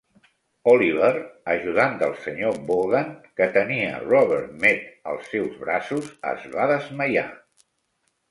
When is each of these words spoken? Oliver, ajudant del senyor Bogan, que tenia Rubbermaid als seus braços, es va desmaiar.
Oliver, 0.69 1.17
ajudant 1.55 1.97
del 2.03 2.13
senyor 2.21 2.55
Bogan, 2.69 3.11
que 3.41 3.47
tenia 3.57 4.01
Rubbermaid 4.07 4.87
als 5.11 5.29
seus 5.35 5.53
braços, 5.65 6.07
es 6.31 6.47
va 6.57 6.65
desmaiar. 6.75 7.29